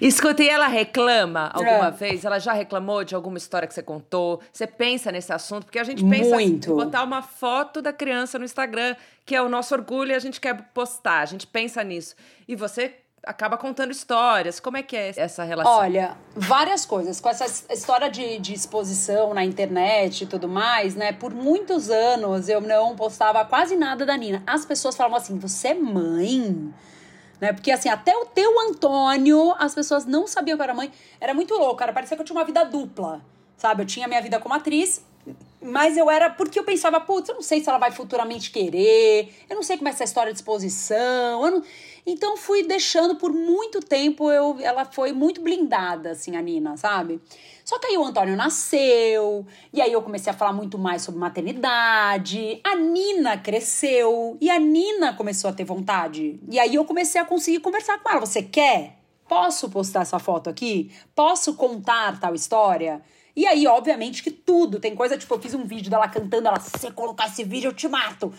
[0.00, 1.90] Escuta, e ela reclama alguma é.
[1.90, 2.24] vez?
[2.24, 4.40] Ela já reclamou de alguma história que você contou?
[4.52, 5.64] Você pensa nesse assunto?
[5.64, 6.70] Porque a gente pensa Muito.
[6.70, 10.18] em botar uma foto da criança no Instagram, que é o nosso orgulho e a
[10.18, 11.20] gente quer postar.
[11.20, 12.14] A gente pensa nisso.
[12.46, 14.58] E você acaba contando histórias.
[14.58, 15.72] Como é que é essa relação?
[15.72, 17.20] Olha, várias coisas.
[17.20, 21.12] Com essa história de, de exposição na internet e tudo mais, né?
[21.12, 24.42] Por muitos anos eu não postava quase nada da Nina.
[24.46, 26.72] As pessoas falavam assim: você é mãe?
[27.40, 27.52] Né?
[27.52, 30.90] Porque assim, até o teu Antônio, as pessoas não sabiam que eu era mãe.
[31.20, 31.92] Era muito louco, cara.
[31.92, 33.22] Parecia que eu tinha uma vida dupla.
[33.56, 33.82] Sabe?
[33.82, 35.04] Eu tinha minha vida como atriz
[35.62, 39.32] mas eu era porque eu pensava, putz, eu não sei se ela vai futuramente querer,
[39.48, 41.50] eu não sei como é essa história de exposição.
[41.50, 41.62] Não...
[42.06, 47.20] Então fui deixando por muito tempo, eu, ela foi muito blindada, assim, a Nina, sabe?
[47.64, 51.20] Só que aí o Antônio nasceu, e aí eu comecei a falar muito mais sobre
[51.20, 52.60] maternidade.
[52.64, 56.40] A Nina cresceu, e a Nina começou a ter vontade.
[56.50, 58.20] E aí eu comecei a conseguir conversar com ela.
[58.20, 58.98] Você quer?
[59.28, 60.90] Posso postar essa foto aqui?
[61.14, 63.00] Posso contar tal história?
[63.40, 64.78] E aí, obviamente, que tudo.
[64.78, 67.68] Tem coisa, tipo, eu fiz um vídeo dela cantando, ela, se você colocar esse vídeo,
[67.68, 68.30] eu te mato.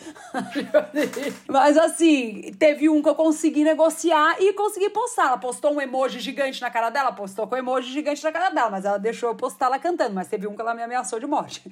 [1.49, 5.29] Mas assim, teve um que eu consegui negociar e consegui postar.
[5.29, 8.51] Ela postou um emoji gigante na cara dela, postou com um emoji gigante na cara
[8.51, 10.13] dela, mas ela deixou eu postar ela cantando.
[10.13, 11.63] Mas teve um que ela me ameaçou de morte.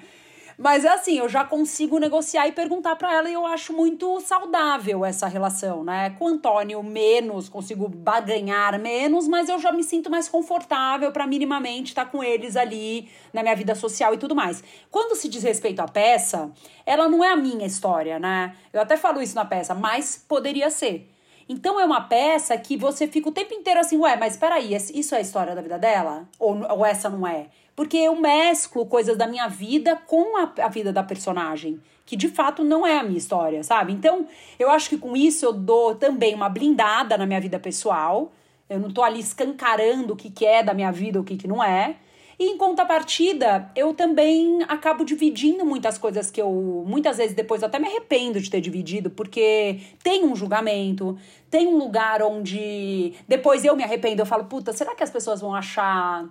[0.62, 4.20] Mas é assim, eu já consigo negociar e perguntar para ela e eu acho muito
[4.20, 6.10] saudável essa relação, né?
[6.20, 11.26] Com o Antônio, menos, consigo baganhar menos, mas eu já me sinto mais confortável para
[11.26, 14.62] minimamente estar tá com eles ali na minha vida social e tudo mais.
[14.92, 16.52] Quando se diz respeito à peça,
[16.86, 18.54] ela não é a minha história, né?
[18.74, 21.10] Eu até falo isso na peça, mas poderia ser.
[21.48, 25.16] Então é uma peça que você fica o tempo inteiro assim, ué, mas peraí, isso
[25.16, 26.28] é a história da vida dela?
[26.38, 27.48] Ou, ou essa não é?
[27.80, 32.28] Porque eu mesclo coisas da minha vida com a, a vida da personagem, que de
[32.28, 33.94] fato não é a minha história, sabe?
[33.94, 34.28] Então,
[34.60, 38.34] eu acho que com isso eu dou também uma blindada na minha vida pessoal.
[38.70, 41.48] Eu não tô ali escancarando o que, que é da minha vida, o que, que
[41.48, 41.96] não é.
[42.38, 47.80] E em contrapartida, eu também acabo dividindo muitas coisas que eu, muitas vezes depois, até
[47.80, 51.18] me arrependo de ter dividido, porque tem um julgamento,
[51.50, 55.40] tem um lugar onde depois eu me arrependo, eu falo, puta, será que as pessoas
[55.40, 56.28] vão achar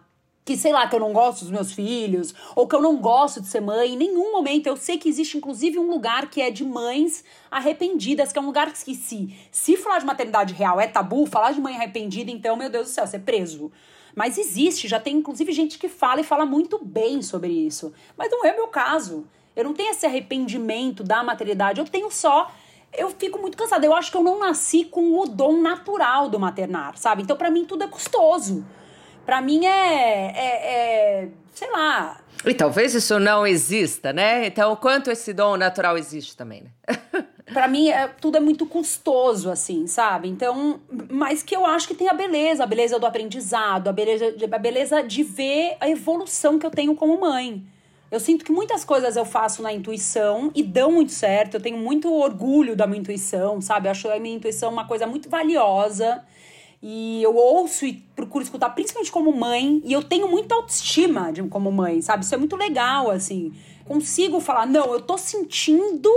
[0.49, 3.39] que sei lá, que eu não gosto dos meus filhos, ou que eu não gosto
[3.39, 4.67] de ser mãe, em nenhum momento.
[4.67, 8.47] Eu sei que existe inclusive um lugar que é de mães arrependidas, que é um
[8.47, 12.57] lugar que se, se falar de maternidade real é tabu, falar de mãe arrependida, então,
[12.57, 13.71] meu Deus do céu, você é preso.
[14.17, 17.93] Mas existe, já tem inclusive gente que fala e fala muito bem sobre isso.
[18.17, 19.27] Mas não é o meu caso.
[19.55, 22.51] Eu não tenho esse arrependimento da maternidade, eu tenho só
[22.97, 23.85] eu fico muito cansada.
[23.85, 27.23] Eu acho que eu não nasci com o dom natural do maternar, sabe?
[27.23, 28.65] Então, para mim, tudo é custoso.
[29.29, 32.19] Para mim é, é, é, sei lá.
[32.47, 34.47] E talvez isso não exista, né?
[34.47, 36.97] Então, quanto esse dom natural existe também, né?
[37.53, 40.31] para mim é, tudo é muito custoso assim, sabe?
[40.31, 44.35] Então, mas que eu acho que tem a beleza, a beleza do aprendizado, a beleza,
[44.51, 47.63] a beleza de ver a evolução que eu tenho como mãe.
[48.11, 51.59] Eu sinto que muitas coisas eu faço na intuição e dão muito certo.
[51.59, 53.89] Eu tenho muito orgulho da minha intuição, sabe?
[53.89, 56.25] Eu acho a minha intuição uma coisa muito valiosa.
[56.83, 59.83] E eu ouço e procuro escutar, principalmente como mãe.
[59.85, 62.25] E eu tenho muita autoestima de, como mãe, sabe?
[62.25, 63.53] Isso é muito legal, assim.
[63.85, 66.11] Consigo falar, não, eu tô sentindo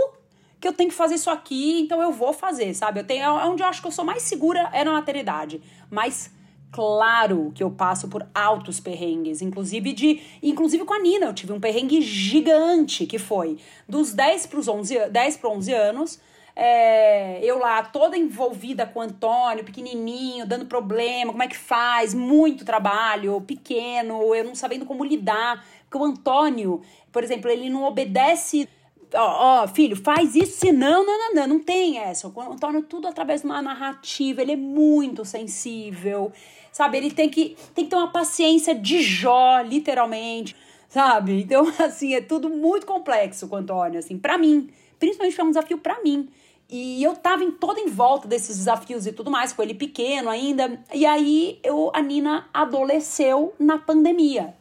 [0.60, 3.00] que eu tenho que fazer isso aqui, então eu vou fazer, sabe?
[3.00, 5.60] Eu tenho, é onde eu acho que eu sou mais segura é na maternidade.
[5.90, 6.32] Mas
[6.72, 11.52] claro que eu passo por altos perrengues, inclusive de, inclusive com a Nina, eu tive
[11.52, 13.58] um perrengue gigante que foi
[13.90, 16.20] dos 10 para os 11, 10 para 11 anos,
[16.56, 22.14] é, eu lá toda envolvida com o Antônio, pequenininho, dando problema, como é que faz,
[22.14, 27.84] muito trabalho, pequeno, eu não sabendo como lidar, porque o Antônio, por exemplo, ele não
[27.84, 28.68] obedece
[29.14, 32.28] ó, ó, filho, faz isso, senão, não, não, não, não tem essa.
[32.28, 36.32] O Antônio, tudo através de uma narrativa, ele é muito sensível,
[36.72, 36.98] sabe?
[36.98, 40.56] Ele tem que, tem que ter uma paciência de Jó, literalmente,
[40.88, 41.42] sabe?
[41.42, 44.70] Então, assim, é tudo muito complexo com o Antônio, assim, pra mim.
[45.00, 46.30] Principalmente foi um desafio para mim.
[46.72, 50.30] E eu tava em toda em volta desses desafios e tudo mais, com ele pequeno
[50.30, 50.82] ainda.
[50.94, 54.56] E aí eu, a Nina adoeceu na pandemia.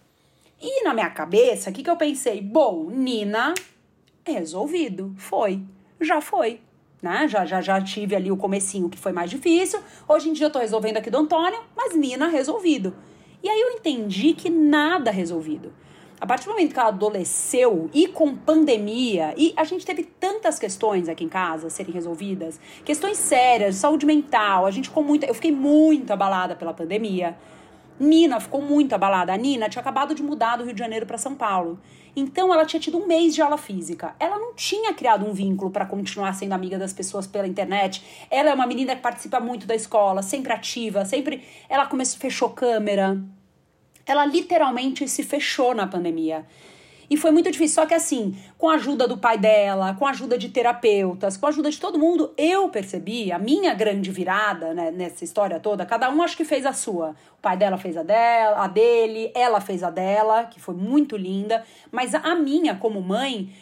[0.61, 2.41] E na minha cabeça, o que, que eu pensei?
[2.41, 3.55] Bom, Nina
[4.27, 5.15] resolvido.
[5.17, 5.63] Foi.
[6.01, 6.61] Já foi.
[7.01, 7.29] Né?
[7.29, 9.81] Já, já, já tive ali o comecinho que foi mais difícil.
[10.09, 12.93] Hoje em dia eu tô resolvendo aqui do Antônio, mas Nina resolvido.
[13.41, 15.73] E aí eu entendi que nada resolvido.
[16.21, 20.59] A partir do momento que ela adoeceu e com pandemia, e a gente teve tantas
[20.59, 25.33] questões aqui em casa serem resolvidas, questões sérias, saúde mental, a gente ficou muito, eu
[25.33, 27.39] fiquei muito abalada pela pandemia.
[27.99, 29.33] Nina ficou muito abalada.
[29.33, 31.79] A Nina tinha acabado de mudar do Rio de Janeiro para São Paulo.
[32.17, 34.15] Então ela tinha tido um mês de aula física.
[34.19, 38.03] Ela não tinha criado um vínculo para continuar sendo amiga das pessoas pela internet.
[38.31, 41.45] Ela é uma menina que participa muito da escola, sempre ativa, sempre.
[41.69, 43.19] Ela começou, fechou câmera.
[44.07, 46.47] Ela literalmente se fechou na pandemia.
[47.11, 47.75] E foi muito difícil.
[47.75, 51.47] Só que assim, com a ajuda do pai dela, com a ajuda de terapeutas, com
[51.47, 55.85] a ajuda de todo mundo, eu percebi a minha grande virada né, nessa história toda.
[55.85, 57.17] Cada um acho que fez a sua.
[57.37, 61.17] O pai dela fez a dela, a dele, ela fez a dela, que foi muito
[61.17, 61.65] linda.
[61.91, 63.53] Mas a minha, como mãe,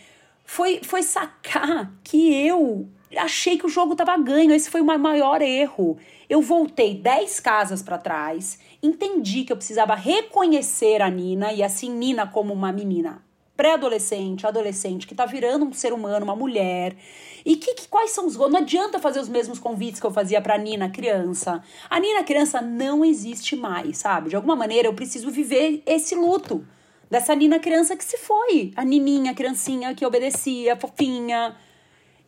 [0.45, 4.53] foi, foi sacar que eu achei que o jogo estava ganho.
[4.53, 5.99] Esse foi o maior erro.
[6.29, 11.91] Eu voltei 10 casas para trás, entendi que eu precisava reconhecer a Nina e assim
[11.91, 13.23] Nina como uma menina
[13.59, 16.97] pré-adolescente, adolescente, que tá virando um ser humano, uma mulher.
[17.45, 20.41] E que, que, quais são os Não adianta fazer os mesmos convites que eu fazia
[20.41, 21.61] pra Nina criança.
[21.91, 24.31] A Nina criança não existe mais, sabe?
[24.31, 26.65] De alguma maneira eu preciso viver esse luto.
[27.11, 28.71] Dessa Nina criança que se foi.
[28.77, 31.57] A Nininha, criancinha que obedecia, fofinha.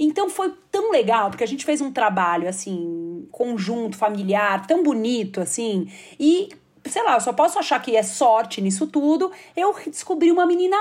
[0.03, 5.43] Então foi tão legal, porque a gente fez um trabalho, assim, conjunto, familiar, tão bonito,
[5.43, 5.93] assim.
[6.19, 6.49] E
[6.87, 9.31] sei lá, eu só posso achar que é sorte nisso tudo.
[9.55, 10.77] Eu descobri uma menina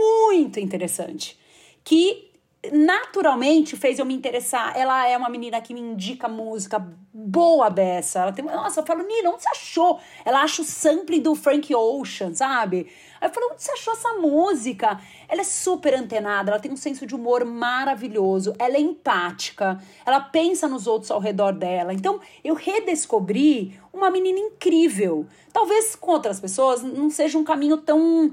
[0.00, 1.36] muito interessante
[1.82, 2.30] que
[2.72, 4.76] naturalmente fez eu me interessar.
[4.76, 6.78] Ela é uma menina que me indica música
[7.12, 8.20] boa beça.
[8.20, 9.98] Ela tem, nossa, eu falo, Nina, onde você achou?
[10.24, 12.86] Ela acha o sample do Frank Ocean, sabe?
[13.20, 14.98] Aí eu falo, onde você achou essa música?
[15.28, 20.20] Ela é super antenada, ela tem um senso de humor maravilhoso, ela é empática, ela
[20.20, 21.92] pensa nos outros ao redor dela.
[21.92, 25.26] Então, eu redescobri uma menina incrível.
[25.52, 28.32] Talvez com outras pessoas não seja um caminho tão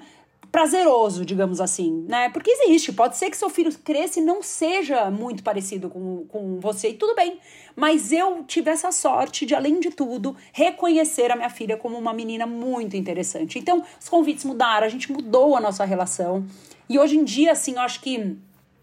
[0.52, 2.30] prazeroso, digamos assim, né?
[2.30, 6.60] Porque existe, pode ser que seu filho cresça e não seja muito parecido com, com
[6.60, 7.40] você, e tudo bem.
[7.76, 12.14] Mas eu tive essa sorte de, além de tudo, reconhecer a minha filha como uma
[12.14, 13.60] menina muito interessante.
[13.60, 16.46] Então, os convites mudaram, a gente mudou a nossa relação.
[16.90, 18.38] E hoje em dia, assim, eu acho que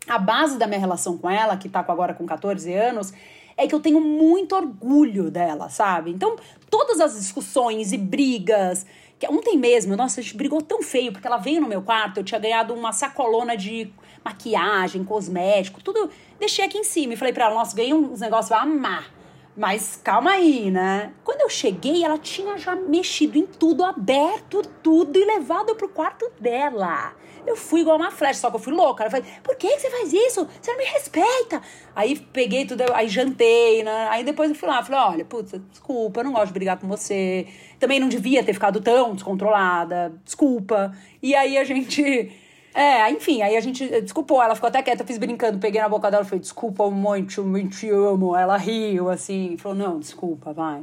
[0.07, 3.13] a base da minha relação com ela, que tá agora com 14 anos,
[3.57, 6.11] é que eu tenho muito orgulho dela, sabe?
[6.11, 6.37] Então,
[6.69, 8.85] todas as discussões e brigas
[9.25, 12.19] que ontem mesmo, nossa, a gente brigou tão feio, porque ela veio no meu quarto,
[12.19, 13.91] eu tinha ganhado uma sacolona de
[14.25, 16.11] maquiagem, cosmético, tudo.
[16.39, 19.11] Deixei aqui em cima e falei pra ela, nossa, ganhei uns negócios, vai amar.
[19.57, 21.13] Mas calma aí, né?
[21.23, 26.31] Quando eu cheguei, ela tinha já mexido em tudo, aberto tudo e levado pro quarto
[26.41, 27.15] dela.
[27.47, 29.05] Eu fui igual uma flecha, só que eu fui louca.
[29.05, 30.47] Ela falou: por que você faz isso?
[30.61, 31.63] Você não me respeita.
[31.95, 34.09] Aí peguei tudo, aí jantei, né?
[34.11, 36.89] Aí depois eu fui lá, falei: olha, putz, desculpa, eu não gosto de brigar com
[36.89, 37.47] você.
[37.79, 40.93] Também não devia ter ficado tão descontrolada, desculpa.
[41.23, 42.33] E aí a gente
[42.75, 45.89] é, enfim, aí a gente desculpou, ela ficou até quieta, eu fiz brincando, peguei na
[45.89, 48.35] boca dela e falei, desculpa muito, te amo.
[48.35, 50.83] Ela riu, assim, falou, não, desculpa, vai.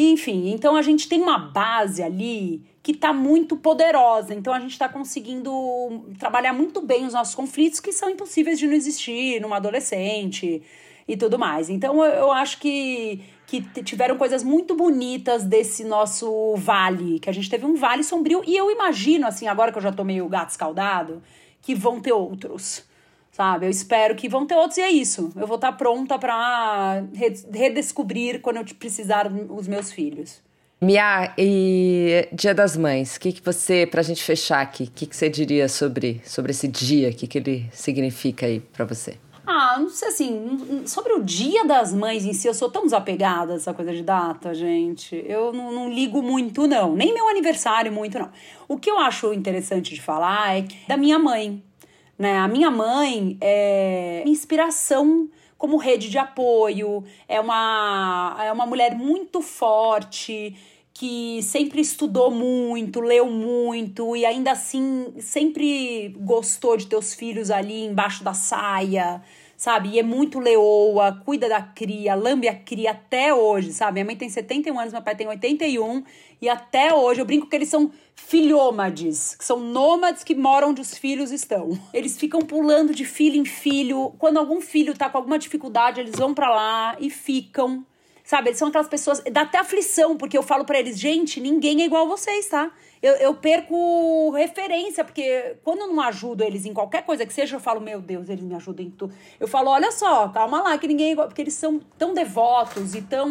[0.00, 4.78] Enfim, então a gente tem uma base ali que tá muito poderosa, então a gente
[4.78, 5.50] tá conseguindo
[6.20, 10.62] trabalhar muito bem os nossos conflitos que são impossíveis de não existir numa adolescente
[11.08, 11.68] e tudo mais.
[11.68, 17.50] Então eu, acho que que tiveram coisas muito bonitas desse nosso vale, que a gente
[17.50, 18.42] teve um vale sombrio.
[18.46, 21.22] E eu imagino, assim, agora que eu já tô meio gato escaldado,
[21.60, 22.84] que vão ter outros.
[23.38, 23.66] Sabe?
[23.66, 25.30] Eu espero que vão ter outros e é isso.
[25.36, 27.04] Eu vou estar pronta para
[27.52, 30.40] redescobrir quando eu precisar os meus filhos.
[30.80, 34.90] Mia, e Dia das Mães, o que, que você, para a gente fechar aqui, o
[34.90, 37.10] que, que você diria sobre, sobre esse dia?
[37.10, 39.16] O que, que ele significa aí para você?
[39.46, 43.54] Ah, não sei assim, sobre o Dia das Mães em si, eu sou tão desapegada
[43.54, 45.24] dessa coisa de data, gente.
[45.26, 46.94] Eu não, não, ligo muito, não.
[46.96, 48.30] Nem meu aniversário, muito, não.
[48.66, 51.62] O que eu acho interessante de falar é da minha mãe.
[52.18, 52.36] Né?
[52.38, 59.40] A minha mãe é inspiração como rede de apoio, é uma, é uma mulher muito
[59.40, 60.56] forte
[60.94, 67.52] que sempre estudou muito, leu muito e ainda assim sempre gostou de ter os filhos
[67.52, 69.22] ali embaixo da saia,
[69.58, 69.88] sabe?
[69.90, 73.94] E é muito leoa, cuida da cria, lambe a cria até hoje, sabe?
[73.94, 76.04] Minha mãe tem 71 anos, meu pai tem 81
[76.40, 80.80] e até hoje eu brinco que eles são filhômades, que são nômades que moram onde
[80.80, 81.76] os filhos estão.
[81.92, 84.14] Eles ficam pulando de filho em filho.
[84.16, 87.84] Quando algum filho tá com alguma dificuldade, eles vão para lá e ficam
[88.28, 89.22] Sabe, eles são aquelas pessoas.
[89.32, 92.70] Dá até aflição, porque eu falo para eles, gente, ninguém é igual a vocês, tá?
[93.02, 97.56] Eu, eu perco referência, porque quando eu não ajudo eles em qualquer coisa que seja,
[97.56, 99.14] eu falo, meu Deus, eles me ajudam em tudo.
[99.40, 101.26] Eu falo, olha só, calma lá, que ninguém é igual.
[101.26, 103.30] Porque eles são tão devotos e tão.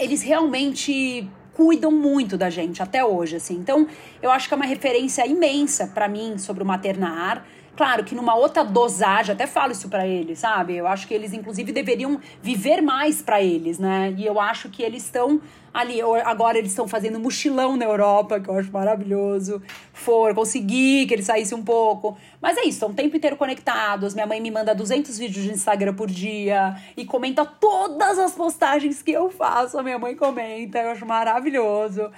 [0.00, 3.56] Eles realmente cuidam muito da gente até hoje, assim.
[3.56, 3.86] Então,
[4.22, 7.44] eu acho que é uma referência imensa para mim sobre o maternar.
[7.80, 10.76] Claro que numa outra dosagem, até falo isso para eles, sabe?
[10.76, 14.14] Eu acho que eles, inclusive, deveriam viver mais para eles, né?
[14.18, 15.40] E eu acho que eles estão
[15.72, 19.62] ali, agora eles estão fazendo mochilão na Europa, que eu acho maravilhoso.
[19.94, 22.18] For, conseguir que eles saíssem um pouco.
[22.38, 24.12] Mas é isso, estão o tempo inteiro conectados.
[24.12, 29.00] Minha mãe me manda 200 vídeos de Instagram por dia e comenta todas as postagens
[29.00, 29.78] que eu faço.
[29.78, 32.10] A minha mãe comenta, eu acho maravilhoso.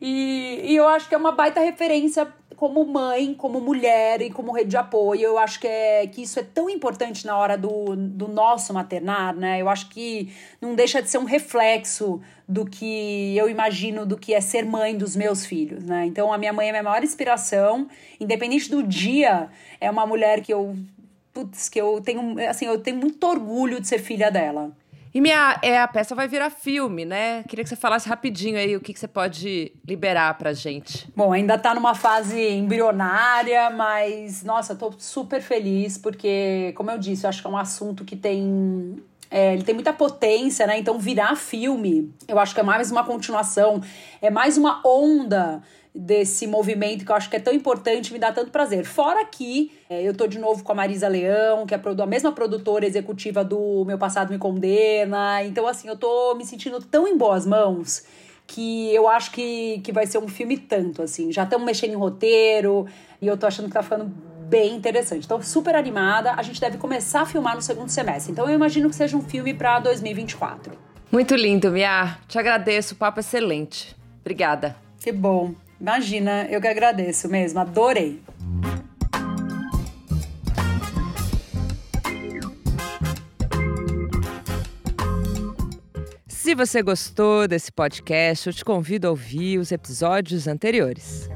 [0.00, 4.52] E, e eu acho que é uma baita referência como mãe, como mulher e como
[4.52, 5.20] rede de apoio.
[5.20, 9.34] Eu acho que, é, que isso é tão importante na hora do, do nosso maternar,
[9.34, 9.60] né?
[9.60, 14.32] Eu acho que não deixa de ser um reflexo do que eu imagino do que
[14.32, 16.06] é ser mãe dos meus filhos, né?
[16.06, 17.88] Então a minha mãe é a minha maior inspiração,
[18.18, 19.48] independente do dia,
[19.80, 20.76] é uma mulher que eu
[21.32, 24.72] putz, que eu tenho, assim, eu tenho muito orgulho de ser filha dela.
[25.14, 27.42] E minha, é, a peça vai virar filme, né?
[27.48, 31.08] Queria que você falasse rapidinho aí o que, que você pode liberar pra gente.
[31.16, 37.24] Bom, ainda tá numa fase embrionária, mas, nossa, tô super feliz, porque, como eu disse,
[37.24, 40.78] eu acho que é um assunto que tem é, ele tem muita potência, né?
[40.78, 43.82] Então, virar filme, eu acho que é mais uma continuação,
[44.22, 45.62] é mais uma onda
[45.96, 48.84] desse movimento que eu acho que é tão importante, me dá tanto prazer.
[48.84, 52.32] Fora que é, eu tô de novo com a Marisa Leão, que é a mesma
[52.32, 55.42] produtora executiva do Meu Passado Me Condena.
[55.44, 58.04] Então, assim, eu tô me sentindo tão em boas mãos
[58.46, 61.32] que eu acho que, que vai ser um filme tanto, assim.
[61.32, 62.86] Já estamos mexendo em roteiro
[63.20, 65.24] e eu tô achando que tá ficando bem interessante.
[65.24, 66.32] Então, super animada.
[66.32, 68.32] A gente deve começar a filmar no segundo semestre.
[68.32, 70.72] Então, eu imagino que seja um filme para 2024.
[71.10, 72.18] Muito lindo, Mia.
[72.28, 72.94] Te agradeço.
[72.94, 73.96] O papo é excelente.
[74.20, 74.76] Obrigada.
[75.00, 75.54] Que bom.
[75.80, 78.22] Imagina, eu que agradeço mesmo, adorei.
[86.28, 91.28] Se você gostou desse podcast, eu te convido a ouvir os episódios anteriores.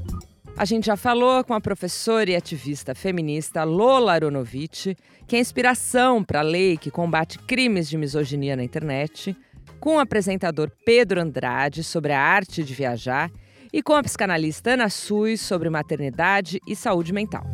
[0.56, 4.94] A gente já falou com a professora e ativista feminista Lola Aronovitch,
[5.26, 9.36] que é inspiração para a lei que combate crimes de misoginia na internet,
[9.80, 13.30] com o apresentador Pedro Andrade sobre a arte de viajar
[13.72, 17.44] e com a psicanalista Ana Sui sobre maternidade e saúde mental.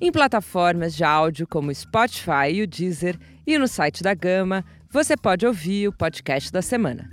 [0.00, 5.16] Em plataformas de áudio como Spotify e o Deezer e no site da Gama, você
[5.16, 7.08] pode ouvir o podcast da semana.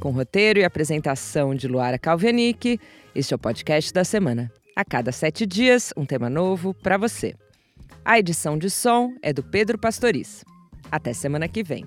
[0.00, 2.78] Com roteiro e apresentação de Luara Calvenic,
[3.14, 4.50] este é o podcast da semana.
[4.74, 7.34] A cada sete dias, um tema novo para você.
[8.04, 10.44] A edição de som é do Pedro Pastoriz.
[10.90, 11.86] Até semana que vem.